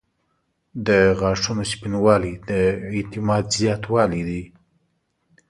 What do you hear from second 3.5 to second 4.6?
زیاتوالی دی.